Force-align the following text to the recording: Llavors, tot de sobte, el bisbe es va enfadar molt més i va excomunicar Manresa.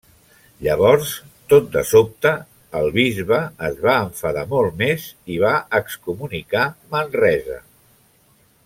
Llavors, 0.67 1.09
tot 1.53 1.67
de 1.75 1.83
sobte, 1.89 2.31
el 2.79 2.89
bisbe 2.95 3.39
es 3.69 3.77
va 3.85 3.99
enfadar 4.07 4.47
molt 4.55 4.81
més 4.83 5.07
i 5.37 5.39
va 5.47 5.53
excomunicar 5.83 6.65
Manresa. 6.97 7.61